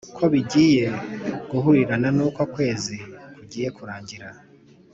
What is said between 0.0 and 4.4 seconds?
ko bigiye guhurirana nuko ukwezi kugiye kurangira